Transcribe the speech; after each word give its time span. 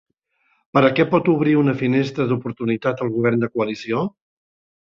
Per 0.77 0.81
a 0.85 0.89
què 0.99 1.05
pot 1.11 1.29
obrir 1.33 1.53
una 1.59 1.75
finestra 1.83 2.27
d'oportunitat 2.31 3.07
el 3.07 3.15
govern 3.19 3.45
de 3.47 3.51
coalició? 3.59 4.03